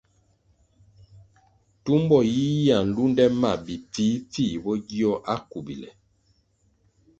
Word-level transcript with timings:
Tumbo 1.83 2.17
yiyia 2.33 2.77
nlunde 2.87 3.25
ma 3.41 3.51
bi 3.65 3.75
pfihpfih 3.91 4.55
bo 4.63 4.73
gio 4.87 5.11
akubile. 5.33 5.89